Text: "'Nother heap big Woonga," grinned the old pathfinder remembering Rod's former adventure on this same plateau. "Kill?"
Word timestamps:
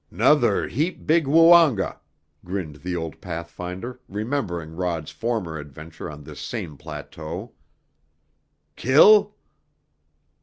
"'Nother 0.09 0.67
heap 0.67 1.05
big 1.05 1.27
Woonga," 1.27 1.99
grinned 2.43 2.77
the 2.77 2.95
old 2.95 3.21
pathfinder 3.21 3.99
remembering 4.09 4.75
Rod's 4.75 5.11
former 5.11 5.59
adventure 5.59 6.09
on 6.09 6.23
this 6.23 6.39
same 6.41 6.75
plateau. 6.75 7.53
"Kill?" 8.75 9.35